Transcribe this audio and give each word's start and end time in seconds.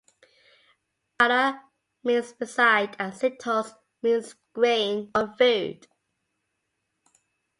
'Para' 1.19 1.63
means 2.03 2.33
beside 2.33 2.95
and 2.97 3.13
'sitos' 3.13 3.75
means 4.01 4.33
grain 4.51 5.11
or 5.13 5.31
food. 5.37 5.85